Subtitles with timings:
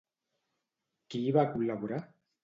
[1.13, 2.01] Qui hi va col·laborar?